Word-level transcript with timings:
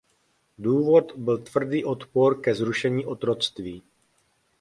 Důvod 0.57 1.11
byl 1.15 1.37
tvrdý 1.37 1.85
odpor 1.85 2.41
ke 2.41 2.55
zrušení 2.55 3.05
otroctví. 3.05 3.83